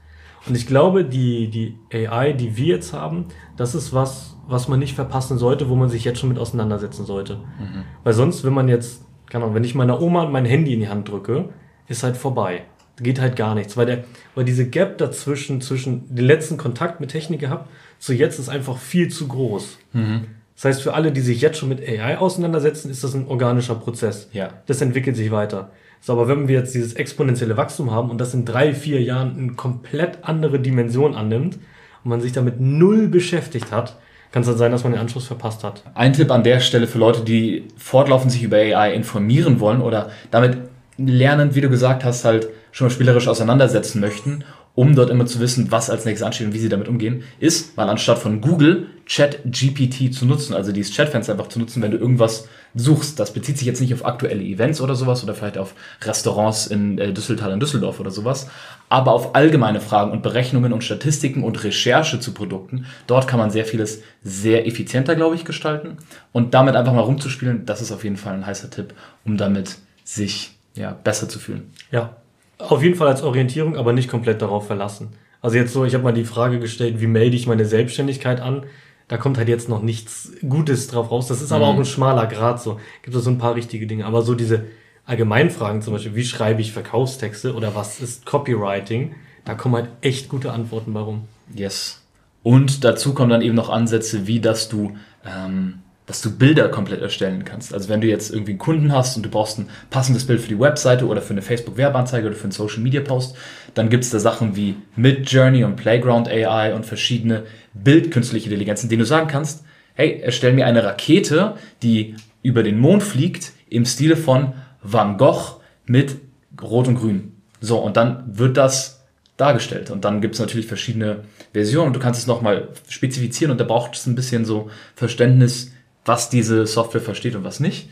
Und 0.47 0.55
ich 0.55 0.67
glaube, 0.67 1.05
die, 1.05 1.49
die 1.49 1.77
AI, 1.91 2.33
die 2.33 2.57
wir 2.57 2.75
jetzt 2.75 2.93
haben, 2.93 3.25
das 3.57 3.73
ist 3.73 3.93
was, 3.93 4.35
was 4.47 4.67
man 4.67 4.79
nicht 4.79 4.93
verpassen 4.93 5.37
sollte, 5.37 5.69
wo 5.69 5.75
man 5.75 5.89
sich 5.89 6.03
jetzt 6.03 6.19
schon 6.19 6.29
mit 6.29 6.37
auseinandersetzen 6.37 7.05
sollte. 7.05 7.37
Mhm. 7.37 7.83
Weil 8.03 8.13
sonst, 8.13 8.43
wenn 8.43 8.53
man 8.53 8.67
jetzt, 8.67 9.03
keine 9.29 9.45
Ahnung, 9.45 9.55
wenn 9.55 9.63
ich 9.63 9.75
meiner 9.75 10.01
Oma 10.01 10.27
mein 10.27 10.45
Handy 10.45 10.73
in 10.73 10.81
die 10.81 10.89
Hand 10.89 11.09
drücke, 11.09 11.49
ist 11.87 12.03
halt 12.03 12.17
vorbei. 12.17 12.63
Geht 12.97 13.19
halt 13.19 13.35
gar 13.35 13.55
nichts, 13.55 13.75
weil, 13.75 13.85
der, 13.85 14.03
weil 14.35 14.45
diese 14.45 14.69
Gap 14.69 14.97
dazwischen, 14.99 15.61
zwischen 15.61 16.15
den 16.15 16.25
letzten 16.25 16.57
Kontakt 16.57 17.01
mit 17.01 17.11
Technik 17.11 17.39
gehabt, 17.39 17.69
zu 17.99 18.13
jetzt 18.13 18.39
ist 18.39 18.49
einfach 18.49 18.77
viel 18.77 19.09
zu 19.09 19.27
groß. 19.27 19.79
Mhm. 19.93 20.27
Das 20.55 20.65
heißt, 20.65 20.81
für 20.83 20.93
alle, 20.93 21.11
die 21.11 21.21
sich 21.21 21.41
jetzt 21.41 21.57
schon 21.57 21.69
mit 21.69 21.81
AI 21.81 22.17
auseinandersetzen, 22.17 22.89
ist 22.89 23.03
das 23.03 23.13
ein 23.13 23.27
organischer 23.27 23.75
Prozess. 23.75 24.29
Ja. 24.31 24.49
Das 24.67 24.81
entwickelt 24.81 25.17
sich 25.17 25.31
weiter. 25.31 25.71
So, 25.99 26.13
aber 26.13 26.27
wenn 26.27 26.47
wir 26.47 26.59
jetzt 26.59 26.73
dieses 26.73 26.93
exponentielle 26.93 27.57
Wachstum 27.57 27.91
haben 27.91 28.09
und 28.09 28.19
das 28.19 28.33
in 28.33 28.45
drei, 28.45 28.73
vier 28.73 29.01
Jahren 29.01 29.37
eine 29.37 29.53
komplett 29.53 30.19
andere 30.21 30.59
Dimension 30.59 31.15
annimmt 31.15 31.55
und 32.03 32.09
man 32.09 32.21
sich 32.21 32.31
damit 32.31 32.59
null 32.59 33.07
beschäftigt 33.07 33.71
hat, 33.71 33.97
kann 34.31 34.41
es 34.41 34.47
dann 34.47 34.57
sein, 34.57 34.71
dass 34.71 34.83
man 34.83 34.93
den 34.93 35.01
Anschluss 35.01 35.27
verpasst 35.27 35.63
hat. 35.63 35.83
Ein 35.93 36.13
Tipp 36.13 36.29
an 36.29 36.43
der 36.43 36.59
Stelle 36.59 36.87
für 36.87 36.99
Leute, 36.99 37.21
die 37.21 37.67
fortlaufend 37.77 38.31
sich 38.31 38.43
über 38.43 38.57
AI 38.57 38.93
informieren 38.93 39.59
wollen 39.59 39.81
oder 39.81 40.11
damit 40.29 40.57
lernen, 40.97 41.55
wie 41.55 41.61
du 41.61 41.69
gesagt 41.69 42.03
hast, 42.03 42.23
halt 42.23 42.49
schon 42.71 42.87
mal 42.87 42.91
spielerisch 42.91 43.27
auseinandersetzen 43.27 43.99
möchten, 43.99 44.43
um 44.73 44.93
dort 44.95 45.09
immer 45.09 45.25
zu 45.25 45.39
wissen, 45.39 45.71
was 45.71 45.89
als 45.89 46.05
nächstes 46.05 46.25
ansteht 46.25 46.47
und 46.47 46.53
wie 46.53 46.59
sie 46.59 46.69
damit 46.69 46.87
umgehen, 46.87 47.23
ist, 47.39 47.77
mal 47.77 47.89
anstatt 47.89 48.19
von 48.19 48.41
Google 48.41 48.87
Chat-GPT 49.05 50.13
zu 50.13 50.25
nutzen, 50.25 50.55
also 50.55 50.71
dieses 50.71 50.95
Chatfenster 50.95 51.33
einfach 51.33 51.47
zu 51.47 51.59
nutzen, 51.59 51.81
wenn 51.81 51.91
du 51.91 51.97
irgendwas 51.97 52.47
suchst. 52.73 53.19
Das 53.19 53.33
bezieht 53.33 53.57
sich 53.57 53.67
jetzt 53.67 53.79
nicht 53.79 53.93
auf 53.93 54.03
aktuelle 54.03 54.43
Events 54.43 54.81
oder 54.81 54.95
sowas 54.95 55.23
oder 55.23 55.35
vielleicht 55.35 55.57
auf 55.57 55.75
Restaurants 56.01 56.67
in 56.67 56.97
äh, 56.97 57.13
Düsseldorf 57.13 57.53
in 57.53 57.59
Düsseldorf 57.59 57.99
oder 57.99 58.09
sowas, 58.09 58.49
aber 58.89 59.13
auf 59.13 59.35
allgemeine 59.35 59.79
Fragen 59.79 60.11
und 60.11 60.23
Berechnungen 60.23 60.73
und 60.73 60.83
Statistiken 60.83 61.43
und 61.43 61.63
Recherche 61.63 62.19
zu 62.19 62.33
Produkten. 62.33 62.85
Dort 63.05 63.27
kann 63.27 63.39
man 63.39 63.51
sehr 63.51 63.65
vieles 63.65 64.01
sehr 64.23 64.65
effizienter, 64.65 65.15
glaube 65.15 65.35
ich, 65.35 65.45
gestalten 65.45 65.97
und 66.31 66.53
damit 66.53 66.75
einfach 66.75 66.93
mal 66.93 67.01
rumzuspielen, 67.01 67.65
das 67.65 67.81
ist 67.81 67.91
auf 67.91 68.03
jeden 68.03 68.17
Fall 68.17 68.33
ein 68.33 68.45
heißer 68.45 68.71
Tipp, 68.71 68.93
um 69.23 69.37
damit 69.37 69.77
sich 70.03 70.55
ja, 70.73 70.97
besser 71.03 71.29
zu 71.29 71.39
fühlen. 71.39 71.71
Ja, 71.91 72.17
auf 72.57 72.81
jeden 72.81 72.95
Fall 72.95 73.07
als 73.07 73.21
Orientierung, 73.21 73.77
aber 73.77 73.93
nicht 73.93 74.09
komplett 74.09 74.41
darauf 74.41 74.67
verlassen. 74.67 75.09
Also 75.41 75.57
jetzt 75.57 75.73
so, 75.73 75.85
ich 75.85 75.93
habe 75.93 76.03
mal 76.03 76.13
die 76.13 76.23
Frage 76.23 76.59
gestellt, 76.59 76.99
wie 76.99 77.07
melde 77.07 77.35
ich 77.35 77.45
meine 77.45 77.65
Selbstständigkeit 77.65 78.41
an? 78.41 78.63
Da 79.07 79.17
kommt 79.17 79.37
halt 79.37 79.47
jetzt 79.47 79.69
noch 79.69 79.81
nichts 79.81 80.31
Gutes 80.47 80.87
drauf 80.87 81.11
raus. 81.11 81.27
Das 81.27 81.41
ist 81.41 81.51
aber 81.51 81.65
mhm. 81.67 81.75
auch 81.75 81.79
ein 81.79 81.85
schmaler 81.85 82.27
Grad 82.27 82.61
so. 82.61 82.79
Gibt 83.03 83.15
es 83.15 83.23
so 83.23 83.29
ein 83.29 83.37
paar 83.37 83.55
richtige 83.55 83.85
Dinge. 83.87 84.05
Aber 84.05 84.23
so 84.23 84.33
diese 84.33 84.65
Allgemeinfragen 85.05 85.81
zum 85.81 85.93
Beispiel, 85.93 86.15
wie 86.15 86.25
schreibe 86.25 86.61
ich 86.61 86.71
Verkaufstexte 86.71 87.53
oder 87.53 87.75
was 87.75 88.01
ist 88.01 88.25
Copywriting? 88.25 89.15
Da 89.43 89.53
kommen 89.53 89.75
halt 89.75 89.89
echt 90.01 90.29
gute 90.29 90.51
Antworten 90.51 90.93
bei 90.93 91.01
rum. 91.01 91.27
Yes. 91.53 92.01
Und 92.41 92.83
dazu 92.83 93.13
kommen 93.13 93.29
dann 93.29 93.41
eben 93.41 93.55
noch 93.55 93.69
Ansätze, 93.69 94.27
wie 94.27 94.39
dass 94.39 94.69
du 94.69 94.97
ähm, 95.25 95.79
dass 96.05 96.21
du 96.21 96.31
Bilder 96.31 96.69
komplett 96.69 97.01
erstellen 97.01 97.45
kannst. 97.45 97.73
Also 97.73 97.89
wenn 97.89 98.01
du 98.01 98.07
jetzt 98.07 98.31
irgendwie 98.31 98.51
einen 98.51 98.59
Kunden 98.59 98.91
hast 98.91 99.17
und 99.17 99.25
du 99.25 99.29
brauchst 99.29 99.57
ein 99.57 99.69
passendes 99.89 100.25
Bild 100.25 100.39
für 100.39 100.49
die 100.49 100.59
Webseite 100.59 101.07
oder 101.07 101.21
für 101.21 101.33
eine 101.33 101.41
Facebook-Werbeanzeige 101.41 102.27
oder 102.27 102.35
für 102.35 102.43
einen 102.43 102.51
Social-Media-Post, 102.51 103.35
dann 103.73 103.89
gibt 103.89 104.03
es 104.03 104.11
da 104.11 104.19
Sachen 104.19 104.55
wie 104.55 104.75
Midjourney 104.95 105.63
und 105.63 105.75
Playground 105.75 106.27
AI 106.27 106.75
und 106.75 106.85
verschiedene 106.85 107.43
bildkünstliche 107.73 108.45
Intelligenzen, 108.45 108.89
denen 108.89 108.99
du 108.99 109.05
sagen 109.05 109.27
kannst, 109.27 109.63
hey, 109.95 110.19
erstell 110.21 110.53
mir 110.53 110.67
eine 110.67 110.83
Rakete, 110.83 111.55
die 111.81 112.15
über 112.43 112.61
den 112.61 112.77
Mond 112.77 113.01
fliegt, 113.01 113.53
im 113.69 113.85
Stile 113.85 114.15
von 114.15 114.53
Van 114.83 115.17
Gogh 115.17 115.61
mit 115.85 116.17
Rot 116.61 116.87
und 116.87 116.95
Grün. 116.95 117.31
So, 117.61 117.79
und 117.79 117.97
dann 117.97 118.37
wird 118.37 118.57
das 118.57 119.05
dargestellt. 119.37 119.89
Und 119.89 120.05
dann 120.05 120.21
gibt 120.21 120.35
es 120.35 120.39
natürlich 120.39 120.67
verschiedene 120.67 121.23
Versionen 121.53 121.87
und 121.87 121.95
du 121.95 121.99
kannst 121.99 122.21
es 122.21 122.27
nochmal 122.27 122.69
spezifizieren 122.87 123.51
und 123.51 123.59
da 123.59 123.65
braucht 123.65 123.95
es 123.95 124.05
ein 124.05 124.15
bisschen 124.15 124.45
so 124.45 124.69
Verständnis, 124.95 125.71
was 126.05 126.29
diese 126.29 126.65
Software 126.67 127.01
versteht 127.01 127.35
und 127.35 127.43
was 127.43 127.59
nicht. 127.59 127.89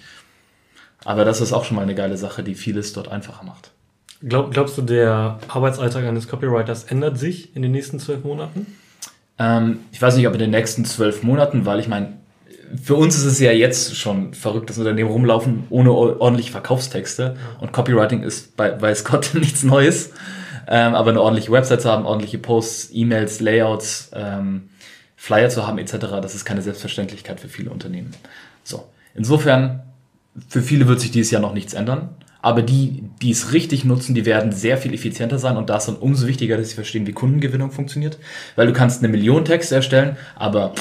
Aber 1.04 1.26
das 1.26 1.42
ist 1.42 1.52
auch 1.52 1.66
schon 1.66 1.76
mal 1.76 1.82
eine 1.82 1.96
geile 1.96 2.18
Sache, 2.18 2.44
die 2.44 2.56
vieles 2.56 2.94
dort 2.94 3.10
einfacher 3.10 3.44
macht. 3.44 3.72
Glaub, 4.22 4.52
glaubst 4.52 4.78
du, 4.78 4.82
der 4.82 5.40
Arbeitsalltag 5.50 6.06
eines 6.06 6.30
Copywriters 6.30 6.86
ändert 6.86 7.18
sich 7.18 7.54
in 7.56 7.62
den 7.62 7.72
nächsten 7.72 8.00
zwölf 8.00 8.24
Monaten? 8.24 8.68
Ähm, 9.38 9.80
ich 9.92 10.02
weiß 10.02 10.16
nicht, 10.16 10.28
ob 10.28 10.34
in 10.34 10.40
den 10.40 10.52
nächsten 10.52 10.86
zwölf 10.86 11.24
Monaten, 11.24 11.66
weil 11.66 11.80
ich 11.80 11.90
meine, 11.90 12.14
für 12.82 12.96
uns 12.96 13.18
ist 13.18 13.26
es 13.26 13.40
ja 13.40 13.52
jetzt 13.52 13.98
schon 13.98 14.34
verrückt, 14.34 14.70
dass 14.70 14.78
Unternehmen 14.78 15.12
rumlaufen 15.12 15.66
ohne 15.70 15.92
ordentliche 15.92 16.52
Verkaufstexte. 16.52 17.36
Und 17.60 17.74
Copywriting 17.74 18.24
ist 18.24 18.56
bei, 18.56 18.72
bei 18.72 18.96
Scott 18.96 19.32
nichts 19.34 19.64
Neues. 19.64 20.12
Ähm, 20.68 20.96
aber 20.96 21.10
eine 21.10 21.22
ordentliche 21.22 21.52
Website 21.52 21.82
zu 21.82 21.92
haben, 21.92 22.06
ordentliche 22.06 22.38
Posts, 22.38 22.92
E-Mails, 22.94 23.42
Layouts, 23.42 24.12
ähm, 24.14 24.70
Flyer 25.24 25.48
zu 25.48 25.66
haben 25.66 25.78
etc., 25.78 26.20
das 26.22 26.36
ist 26.36 26.44
keine 26.44 26.62
Selbstverständlichkeit 26.62 27.40
für 27.40 27.48
viele 27.48 27.70
Unternehmen. 27.70 28.12
So, 28.62 28.90
insofern, 29.16 29.84
für 30.50 30.62
viele 30.62 30.90
wird 30.90 31.00
sich 31.00 31.12
dieses 31.12 31.32
Jahr 31.32 31.42
noch 31.42 31.54
nichts 31.54 31.74
ändern. 31.74 32.10
Aber 32.42 32.62
die, 32.62 33.06
die 33.22 33.32
es 33.32 33.54
richtig 33.54 33.86
nutzen, 33.86 34.16
die 34.16 34.26
werden 34.26 34.52
sehr 34.52 34.78
viel 34.78 34.94
effizienter 34.94 35.40
sein 35.40 35.56
und 35.56 35.70
da 35.70 35.78
ist 35.78 35.88
dann 35.88 35.96
umso 35.96 36.28
wichtiger, 36.28 36.58
dass 36.58 36.72
sie 36.72 36.76
verstehen, 36.76 37.08
wie 37.08 37.14
Kundengewinnung 37.14 37.72
funktioniert. 37.72 38.18
Weil 38.58 38.68
du 38.68 38.74
kannst 38.74 39.02
eine 39.02 39.08
Million 39.08 39.46
Texte 39.46 39.76
erstellen, 39.76 40.18
aber 40.36 40.74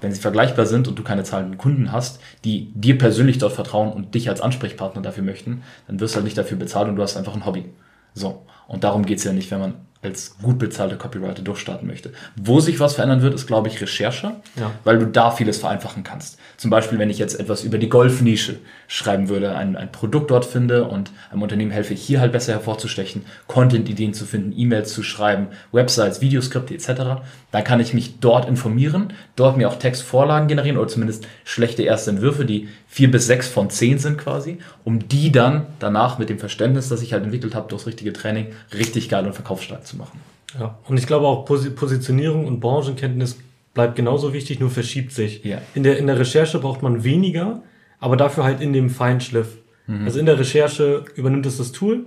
wenn 0.00 0.10
sie 0.10 0.20
vergleichbar 0.20 0.66
sind 0.66 0.88
und 0.88 0.98
du 0.98 1.04
keine 1.04 1.22
zahlenden 1.22 1.56
Kunden 1.56 1.92
hast, 1.92 2.18
die 2.44 2.72
dir 2.74 2.98
persönlich 2.98 3.38
dort 3.38 3.52
vertrauen 3.52 3.92
und 3.92 4.16
dich 4.16 4.28
als 4.28 4.40
Ansprechpartner 4.40 5.02
dafür 5.02 5.22
möchten, 5.22 5.62
dann 5.86 6.00
wirst 6.00 6.14
du 6.14 6.16
halt 6.16 6.24
nicht 6.24 6.36
dafür 6.36 6.58
bezahlt 6.58 6.88
und 6.88 6.96
du 6.96 7.02
hast 7.04 7.16
einfach 7.16 7.36
ein 7.36 7.46
Hobby. 7.46 7.66
So. 8.12 8.44
Und 8.66 8.82
darum 8.82 9.06
geht's 9.06 9.22
ja 9.22 9.32
nicht, 9.32 9.52
wenn 9.52 9.60
man 9.60 9.74
als 10.02 10.36
gut 10.42 10.58
bezahlter 10.58 10.96
Copywriter 10.96 11.42
durchstarten 11.42 11.86
möchte. 11.86 12.10
Wo 12.34 12.58
sich 12.58 12.80
was 12.80 12.94
verändern 12.94 13.22
wird, 13.22 13.34
ist, 13.34 13.46
glaube 13.46 13.68
ich, 13.68 13.80
Recherche, 13.80 14.32
ja. 14.56 14.72
weil 14.82 14.98
du 14.98 15.06
da 15.06 15.30
vieles 15.30 15.58
vereinfachen 15.58 16.02
kannst. 16.02 16.38
Zum 16.56 16.70
Beispiel, 16.70 16.98
wenn 16.98 17.08
ich 17.08 17.18
jetzt 17.18 17.38
etwas 17.38 17.62
über 17.62 17.78
die 17.78 17.88
Golfnische 17.88 18.56
schreiben 18.88 19.28
würde, 19.28 19.54
ein, 19.54 19.76
ein 19.76 19.92
Produkt 19.92 20.32
dort 20.32 20.44
finde 20.44 20.84
und 20.84 21.12
einem 21.30 21.42
Unternehmen 21.42 21.70
helfe, 21.70 21.94
hier 21.94 22.20
halt 22.20 22.32
besser 22.32 22.52
hervorzustechen, 22.52 23.24
Content-Ideen 23.46 24.12
zu 24.12 24.26
finden, 24.26 24.52
E-Mails 24.56 24.92
zu 24.92 25.04
schreiben, 25.04 25.48
Websites, 25.70 26.20
Videoskripte 26.20 26.74
etc., 26.74 27.22
dann 27.52 27.64
kann 27.64 27.80
ich 27.80 27.94
mich 27.94 28.18
dort 28.18 28.48
informieren, 28.48 29.12
dort 29.36 29.56
mir 29.56 29.68
auch 29.68 29.76
Textvorlagen 29.76 30.48
generieren 30.48 30.78
oder 30.78 30.88
zumindest 30.88 31.26
schlechte 31.44 31.82
erste 31.82 32.10
Entwürfe, 32.10 32.44
die 32.44 32.68
vier 32.88 33.10
bis 33.10 33.26
sechs 33.26 33.46
von 33.46 33.70
zehn 33.70 33.98
sind 33.98 34.18
quasi, 34.18 34.58
um 34.84 35.08
die 35.08 35.30
dann 35.30 35.66
danach 35.78 36.18
mit 36.18 36.28
dem 36.28 36.38
Verständnis, 36.38 36.88
das 36.88 37.02
ich 37.02 37.12
halt 37.12 37.24
entwickelt 37.24 37.54
habe, 37.54 37.68
durchs 37.68 37.86
richtige 37.86 38.12
Training, 38.12 38.48
richtig 38.74 39.08
geil 39.08 39.26
und 39.26 39.34
verkaufsstark 39.34 39.86
zu 39.86 39.91
machen. 39.94 40.20
Ja, 40.58 40.78
und 40.86 40.98
ich 40.98 41.06
glaube 41.06 41.26
auch 41.26 41.44
Positionierung 41.44 42.46
und 42.46 42.60
Branchenkenntnis 42.60 43.38
bleibt 43.74 43.96
genauso 43.96 44.32
wichtig, 44.32 44.60
nur 44.60 44.70
verschiebt 44.70 45.12
sich. 45.12 45.44
Ja. 45.44 45.62
In, 45.74 45.82
der, 45.82 45.98
in 45.98 46.06
der 46.06 46.18
Recherche 46.18 46.58
braucht 46.58 46.82
man 46.82 47.04
weniger, 47.04 47.62
aber 48.00 48.16
dafür 48.16 48.44
halt 48.44 48.60
in 48.60 48.72
dem 48.72 48.90
Feinschliff. 48.90 49.58
Mhm. 49.86 50.04
Also 50.04 50.18
in 50.18 50.26
der 50.26 50.38
Recherche 50.38 51.04
übernimmt 51.14 51.46
es 51.46 51.56
das 51.56 51.72
Tool, 51.72 52.04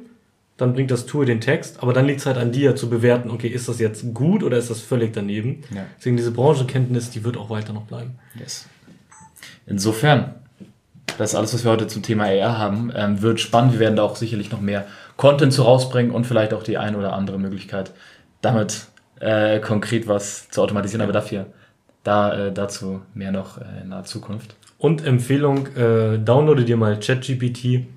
dann 0.57 0.73
bringt 0.73 0.91
das 0.91 1.05
Tool 1.05 1.25
den 1.25 1.41
Text, 1.41 1.81
aber 1.83 1.91
dann 1.91 2.05
liegt 2.05 2.21
es 2.21 2.25
halt 2.25 2.37
an 2.37 2.51
dir 2.51 2.75
zu 2.75 2.89
bewerten, 2.89 3.29
okay, 3.29 3.47
ist 3.47 3.67
das 3.67 3.79
jetzt 3.79 4.13
gut 4.13 4.43
oder 4.43 4.57
ist 4.57 4.69
das 4.69 4.79
völlig 4.79 5.13
daneben? 5.13 5.63
Ja. 5.73 5.85
Deswegen 5.97 6.15
diese 6.15 6.31
Branchenkenntnis, 6.31 7.09
die 7.09 7.23
wird 7.23 7.35
auch 7.35 7.49
weiter 7.49 7.73
noch 7.73 7.83
bleiben. 7.83 8.15
Yes. 8.39 8.67
Insofern, 9.67 10.35
das 11.17 11.31
ist 11.31 11.35
alles, 11.35 11.53
was 11.53 11.63
wir 11.65 11.71
heute 11.71 11.87
zum 11.87 12.03
Thema 12.03 12.25
AR 12.25 12.57
haben. 12.57 12.91
Ähm, 12.95 13.21
wird 13.21 13.39
spannend. 13.39 13.73
Wir 13.73 13.79
werden 13.79 13.95
da 13.95 14.03
auch 14.03 14.15
sicherlich 14.15 14.51
noch 14.51 14.61
mehr 14.61 14.85
Content 15.17 15.53
zu 15.53 15.63
rausbringen 15.63 16.11
und 16.11 16.25
vielleicht 16.25 16.53
auch 16.53 16.63
die 16.63 16.77
eine 16.77 16.97
oder 16.97 17.13
andere 17.13 17.39
Möglichkeit, 17.39 17.91
damit 18.41 18.87
äh, 19.19 19.59
konkret 19.59 20.07
was 20.07 20.49
zu 20.49 20.61
automatisieren. 20.61 21.01
Aber 21.01 21.13
dafür, 21.13 21.47
da, 22.03 22.47
äh, 22.47 22.51
dazu 22.51 23.01
mehr 23.13 23.31
noch 23.31 23.57
äh, 23.57 23.81
in 23.81 23.89
naher 23.89 24.03
Zukunft. 24.03 24.55
Und 24.77 25.05
Empfehlung, 25.05 25.67
äh, 25.75 26.17
downloade 26.19 26.65
dir 26.65 26.77
mal 26.77 26.99
ChatGPT 26.99 27.87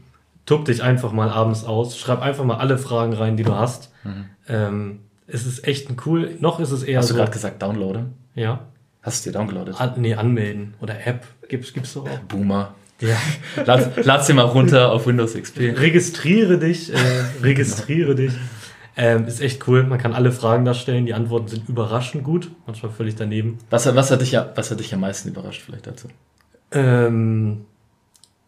tupp 0.49 0.65
dich 0.65 0.83
einfach 0.83 1.13
mal 1.13 1.29
abends 1.29 1.65
aus, 1.65 1.99
schreib 1.99 2.23
einfach 2.23 2.43
mal 2.43 2.57
alle 2.57 2.79
Fragen 2.79 3.13
rein, 3.13 3.37
die 3.37 3.43
du 3.43 3.55
hast. 3.55 3.93
Mhm. 4.03 4.25
Ähm, 4.49 5.01
es 5.27 5.47
ist 5.47 5.69
echt 5.69 5.91
ein 5.91 5.97
cool, 6.07 6.37
noch 6.41 6.59
ist 6.59 6.71
es 6.71 6.83
eher 6.83 7.01
Hast 7.01 7.09
so, 7.09 7.15
du 7.15 7.19
gerade 7.19 7.33
gesagt, 7.33 7.61
downloaden? 7.63 8.15
Ja. 8.35 8.61
Hast 9.03 9.27
du 9.27 9.31
dir 9.31 9.39
downgeloadet? 9.39 9.79
An, 9.79 9.93
nee, 9.97 10.15
anmelden. 10.15 10.75
Oder 10.81 11.07
App. 11.07 11.27
Gibt's, 11.49 11.75
gibt's 11.75 11.93
doch 11.93 12.09
auch. 12.09 12.19
Boomer. 12.21 12.75
Ja. 13.01 13.17
Lad, 13.65 14.05
lad's 14.05 14.27
dir 14.27 14.35
mal 14.35 14.43
runter 14.43 14.93
auf 14.93 15.07
Windows 15.07 15.35
XP. 15.35 15.59
Registriere 15.77 16.59
dich, 16.59 16.93
äh, 16.93 16.97
registriere 17.43 18.15
dich. 18.15 18.33
Ähm, 18.97 19.27
ist 19.27 19.41
echt 19.41 19.69
cool. 19.69 19.85
Man 19.85 19.99
kann 19.99 20.13
alle 20.13 20.33
Fragen 20.33 20.65
da 20.65 20.75
stellen. 20.75 21.07
Die 21.07 21.15
Antworten 21.15 21.47
sind 21.47 21.69
überraschend 21.69 22.25
gut. 22.25 22.51
Manchmal 22.67 22.91
völlig 22.91 23.15
daneben. 23.15 23.59
Was, 23.71 23.87
was, 23.95 24.11
hat, 24.11 24.21
dich 24.21 24.33
ja, 24.33 24.51
was 24.57 24.73
hat 24.73 24.81
dich 24.81 24.93
am 24.93 25.01
meisten 25.01 25.29
überrascht 25.29 25.63
vielleicht 25.65 25.87
dazu? 25.87 26.09
Ähm, 26.73 27.65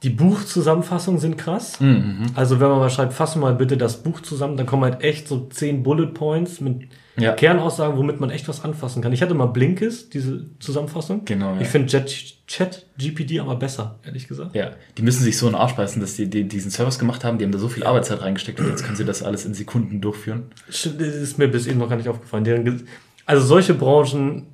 die 0.02 0.10
Buchzusammenfassungen 0.10 1.20
sind 1.20 1.38
krass. 1.38 1.78
Mhm. 1.78 2.26
Also 2.34 2.58
wenn 2.58 2.68
man 2.68 2.80
mal 2.80 2.90
schreibt, 2.90 3.12
fassen 3.12 3.40
mal 3.40 3.54
bitte 3.54 3.76
das 3.76 4.02
Buch 4.02 4.20
zusammen, 4.22 4.56
dann 4.56 4.66
kommen 4.66 4.82
halt 4.82 5.02
echt 5.02 5.28
so 5.28 5.46
zehn 5.50 5.84
Bullet 5.84 6.08
Points 6.08 6.60
mit 6.60 6.88
ja. 7.20 7.32
Kernaussagen, 7.32 7.96
womit 7.96 8.20
man 8.20 8.30
echt 8.30 8.48
was 8.48 8.64
anfassen 8.64 9.02
kann. 9.02 9.12
Ich 9.12 9.22
hatte 9.22 9.34
mal 9.34 9.46
Blinkist, 9.46 10.14
diese 10.14 10.46
Zusammenfassung. 10.58 11.24
Genau. 11.24 11.54
Ja. 11.54 11.60
Ich 11.60 11.68
finde 11.68 11.86
Chat 12.46 12.86
GPT 12.98 13.40
aber 13.40 13.56
besser, 13.56 13.98
ehrlich 14.04 14.26
gesagt. 14.26 14.54
Ja, 14.54 14.72
die 14.96 15.02
müssen 15.02 15.22
sich 15.22 15.38
so 15.38 15.46
in 15.46 15.52
den 15.52 15.60
Arsch 15.60 15.74
beißen, 15.74 16.00
dass 16.00 16.16
die, 16.16 16.28
die 16.28 16.44
diesen 16.44 16.70
Service 16.70 16.98
gemacht 16.98 17.24
haben. 17.24 17.38
Die 17.38 17.44
haben 17.44 17.52
da 17.52 17.58
so 17.58 17.68
viel 17.68 17.84
Arbeitszeit 17.84 18.22
reingesteckt 18.22 18.60
und 18.60 18.68
jetzt 18.68 18.84
können 18.84 18.96
sie 18.96 19.04
das 19.04 19.22
alles 19.22 19.44
in 19.44 19.54
Sekunden 19.54 20.00
durchführen. 20.00 20.44
Das 20.66 20.86
ist 20.86 21.38
mir 21.38 21.48
bis 21.48 21.66
eben 21.66 21.78
noch 21.78 21.88
gar 21.88 21.96
nicht 21.96 22.08
aufgefallen. 22.08 22.84
also 23.26 23.46
solche 23.46 23.74
Branchen 23.74 24.46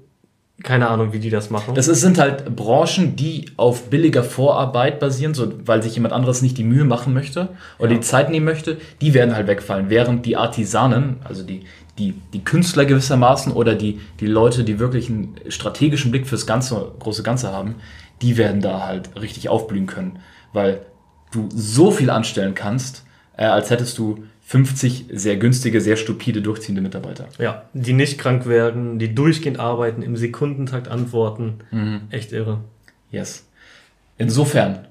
keine 0.63 0.89
Ahnung, 0.89 1.13
wie 1.13 1.19
die 1.19 1.29
das 1.29 1.51
machen. 1.51 1.75
Das 1.75 1.87
sind 1.87 2.19
halt 2.19 2.57
Branchen, 2.57 3.15
die 3.15 3.51
auf 3.57 3.91
billiger 3.91 4.25
Vorarbeit 4.25 5.01
basieren, 5.01 5.35
so, 5.35 5.53
weil 5.67 5.83
sich 5.83 5.95
jemand 5.95 6.15
anderes 6.15 6.41
nicht 6.41 6.57
die 6.57 6.65
Mühe 6.65 6.85
machen 6.85 7.13
möchte 7.13 7.51
oder 7.79 7.91
ja. 7.91 7.97
die 7.97 8.01
Zeit 8.01 8.31
nehmen 8.31 8.47
möchte, 8.47 8.79
die 9.03 9.13
werden 9.13 9.35
halt 9.35 9.49
wegfallen. 9.49 9.91
Während 9.91 10.25
die 10.25 10.37
Artisanen, 10.37 11.17
also 11.25 11.43
die, 11.43 11.65
die, 11.99 12.15
die 12.33 12.45
Künstler 12.45 12.85
gewissermaßen 12.85 13.53
oder 13.53 13.75
die, 13.75 14.01
die 14.21 14.27
Leute, 14.27 14.65
die 14.65 14.79
wirklich 14.79 15.09
einen 15.09 15.37
strategischen 15.49 16.11
Blick 16.11 16.27
fürs 16.27 16.47
ganze, 16.47 16.93
große 16.99 17.23
Ganze 17.23 17.53
haben, 17.53 17.77
die 18.23 18.37
werden 18.37 18.61
da 18.61 18.87
halt 18.87 19.11
richtig 19.21 19.49
aufblühen 19.49 19.87
können. 19.87 20.19
Weil 20.53 20.81
du 21.33 21.49
so 21.55 21.91
viel 21.91 22.11
anstellen 22.11 22.55
kannst, 22.55 23.05
äh, 23.37 23.45
als 23.45 23.71
hättest 23.71 23.99
du 23.99 24.25
50 24.47 25.07
sehr 25.13 25.37
günstige, 25.37 25.81
sehr 25.81 25.97
stupide, 25.97 26.41
durchziehende 26.41 26.81
Mitarbeiter. 26.81 27.29
Ja, 27.39 27.65
die 27.73 27.93
nicht 27.93 28.19
krank 28.19 28.47
werden, 28.47 28.99
die 28.99 29.15
durchgehend 29.15 29.59
arbeiten, 29.59 30.03
im 30.03 30.17
Sekundentakt 30.17 30.89
antworten. 30.89 31.59
Mhm. 31.73 32.03
Echt 32.11 32.33
irre. 32.33 32.61
Yes. 33.11 33.47
Insofern, 34.19 34.87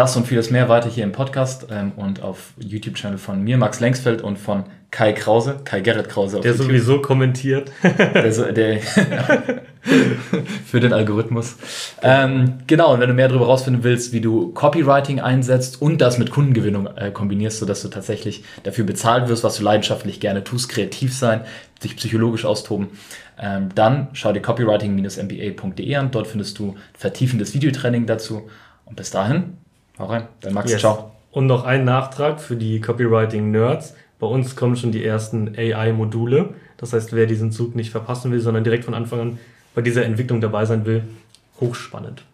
das 0.00 0.16
und 0.16 0.26
vieles 0.26 0.50
mehr 0.50 0.70
weiter 0.70 0.88
hier 0.88 1.04
im 1.04 1.12
Podcast 1.12 1.66
ähm, 1.70 1.92
und 1.94 2.22
auf 2.22 2.54
YouTube-Channel 2.58 3.18
von 3.18 3.44
mir, 3.44 3.58
Max 3.58 3.80
Lengsfeld 3.80 4.22
und 4.22 4.38
von 4.38 4.64
Kai 4.90 5.12
Krause, 5.12 5.60
Kai 5.62 5.82
Gerrit 5.82 6.08
Krause. 6.08 6.38
Auf 6.38 6.42
der 6.42 6.52
YouTube. 6.52 6.68
sowieso 6.68 7.02
kommentiert. 7.02 7.70
der, 7.82 8.32
so, 8.32 8.50
der 8.50 8.80
für 10.64 10.80
den 10.80 10.94
Algorithmus. 10.94 11.56
Ähm, 12.00 12.60
genau, 12.66 12.94
und 12.94 13.00
wenn 13.00 13.10
du 13.10 13.14
mehr 13.14 13.28
darüber 13.28 13.44
rausfinden 13.44 13.84
willst, 13.84 14.14
wie 14.14 14.22
du 14.22 14.52
Copywriting 14.52 15.20
einsetzt 15.20 15.82
und 15.82 16.00
das 16.00 16.16
mit 16.16 16.30
Kundengewinnung 16.30 16.86
äh, 16.96 17.10
kombinierst, 17.10 17.58
sodass 17.58 17.82
du 17.82 17.88
tatsächlich 17.88 18.42
dafür 18.62 18.86
bezahlt 18.86 19.28
wirst, 19.28 19.44
was 19.44 19.58
du 19.58 19.62
leidenschaftlich 19.62 20.18
gerne 20.18 20.44
tust, 20.44 20.70
kreativ 20.70 21.14
sein, 21.14 21.42
sich 21.78 21.94
psychologisch 21.96 22.46
austoben, 22.46 22.88
ähm, 23.38 23.68
dann 23.74 24.08
schau 24.14 24.32
dir 24.32 24.40
copywriting-mba.de 24.40 25.94
an. 25.94 26.10
Dort 26.10 26.26
findest 26.26 26.58
du 26.58 26.76
vertiefendes 26.94 27.52
Videotraining 27.52 28.06
dazu. 28.06 28.48
Und 28.86 28.96
bis 28.96 29.10
dahin, 29.10 29.58
Hau 30.00 30.06
rein. 30.06 30.26
Dann 30.40 30.54
Max, 30.54 30.70
yes. 30.70 30.80
ciao. 30.80 31.12
Und 31.30 31.46
noch 31.46 31.64
ein 31.64 31.84
Nachtrag 31.84 32.40
für 32.40 32.56
die 32.56 32.80
Copywriting-Nerds. 32.80 33.94
Bei 34.18 34.26
uns 34.26 34.56
kommen 34.56 34.76
schon 34.76 34.92
die 34.92 35.04
ersten 35.04 35.54
AI-Module. 35.56 36.54
Das 36.78 36.92
heißt, 36.92 37.12
wer 37.12 37.26
diesen 37.26 37.52
Zug 37.52 37.76
nicht 37.76 37.90
verpassen 37.90 38.32
will, 38.32 38.40
sondern 38.40 38.64
direkt 38.64 38.84
von 38.86 38.94
Anfang 38.94 39.20
an 39.20 39.38
bei 39.74 39.82
dieser 39.82 40.04
Entwicklung 40.04 40.40
dabei 40.40 40.64
sein 40.64 40.84
will, 40.86 41.04
hochspannend. 41.60 42.24